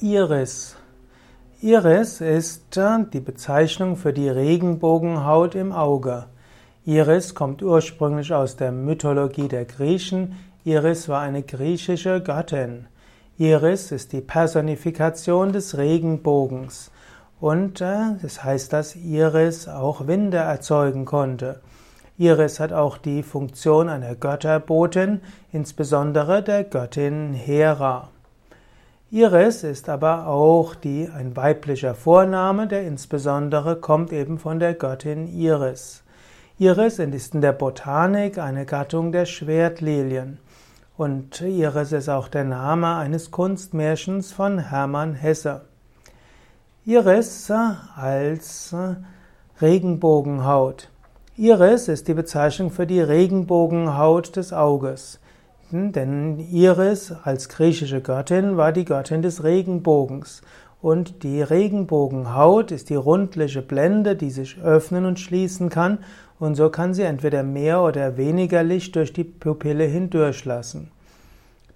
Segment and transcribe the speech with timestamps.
[0.00, 0.74] Iris.
[1.62, 6.26] Iris ist äh, die Bezeichnung für die Regenbogenhaut im Auge.
[6.84, 10.34] Iris kommt ursprünglich aus der Mythologie der Griechen.
[10.64, 12.86] Iris war eine griechische Göttin.
[13.38, 16.90] Iris ist die Personifikation des Regenbogens.
[17.40, 21.60] Und äh, das heißt, dass Iris auch Winde erzeugen konnte.
[22.18, 25.20] Iris hat auch die Funktion einer Götterbotin,
[25.52, 28.08] insbesondere der Göttin Hera.
[29.14, 35.28] Iris ist aber auch die, ein weiblicher Vorname, der insbesondere kommt eben von der Göttin
[35.28, 36.02] Iris.
[36.58, 40.38] Iris ist in der Botanik eine Gattung der Schwertlilien.
[40.96, 45.60] Und Iris ist auch der Name eines Kunstmärchens von Hermann Hesse.
[46.84, 47.52] Iris
[47.94, 48.74] als
[49.60, 50.90] Regenbogenhaut.
[51.36, 55.20] Iris ist die Bezeichnung für die Regenbogenhaut des Auges.
[55.76, 60.42] Denn Iris als griechische Göttin war die Göttin des Regenbogens.
[60.80, 65.98] Und die Regenbogenhaut ist die rundliche Blende, die sich öffnen und schließen kann.
[66.38, 70.92] Und so kann sie entweder mehr oder weniger Licht durch die Pupille hindurchlassen.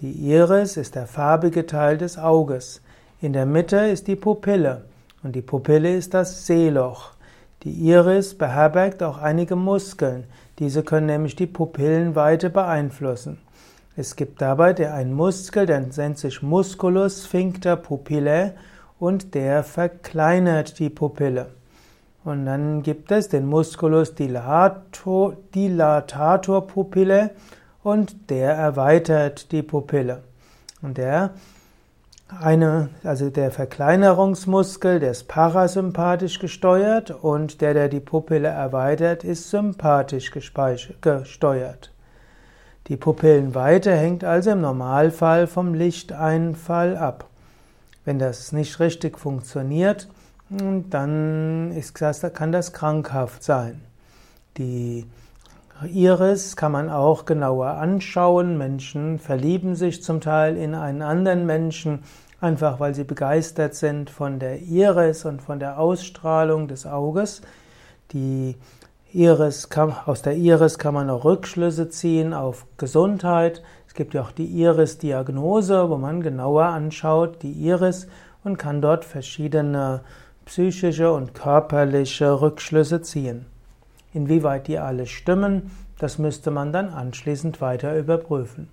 [0.00, 2.82] Die Iris ist der farbige Teil des Auges.
[3.22, 4.84] In der Mitte ist die Pupille.
[5.22, 7.12] Und die Pupille ist das Sehloch.
[7.62, 10.24] Die Iris beherbergt auch einige Muskeln.
[10.58, 13.38] Diese können nämlich die Pupillenweite beeinflussen.
[13.98, 18.52] Es gibt dabei einen Muskel, der nennt sich Musculus sphincter pupillae
[18.98, 21.46] und der verkleinert die Pupille.
[22.22, 27.30] Und dann gibt es den Musculus dilatator, dilatator pupillae
[27.82, 30.24] und der erweitert die Pupille.
[30.82, 31.30] Und der
[32.38, 39.48] eine, also der Verkleinerungsmuskel, der ist parasympathisch gesteuert und der, der die Pupille erweitert, ist
[39.48, 41.92] sympathisch gesteuert.
[42.88, 47.28] Die Pupillenweite hängt also im Normalfall vom Lichteinfall ab.
[48.04, 50.08] Wenn das nicht richtig funktioniert,
[50.48, 53.80] dann ist das, kann das krankhaft sein.
[54.56, 55.04] Die
[55.84, 58.56] Iris kann man auch genauer anschauen.
[58.56, 62.04] Menschen verlieben sich zum Teil in einen anderen Menschen,
[62.40, 67.42] einfach weil sie begeistert sind von der Iris und von der Ausstrahlung des Auges.
[68.12, 68.54] Die
[69.16, 73.62] Iris kann, aus der Iris kann man auch Rückschlüsse ziehen auf Gesundheit.
[73.88, 78.08] Es gibt ja auch die Iris-Diagnose, wo man genauer anschaut, die Iris
[78.44, 80.02] und kann dort verschiedene
[80.44, 83.46] psychische und körperliche Rückschlüsse ziehen.
[84.12, 88.68] Inwieweit die alle stimmen, das müsste man dann anschließend weiter überprüfen.